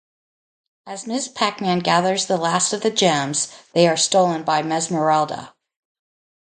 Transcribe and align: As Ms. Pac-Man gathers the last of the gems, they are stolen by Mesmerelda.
As 0.87 1.05
Ms. 1.05 1.27
Pac-Man 1.27 1.77
gathers 1.77 2.25
the 2.25 2.35
last 2.37 2.73
of 2.73 2.81
the 2.81 2.89
gems, 2.89 3.53
they 3.73 3.87
are 3.87 3.95
stolen 3.95 4.41
by 4.41 4.63
Mesmerelda. 4.63 5.53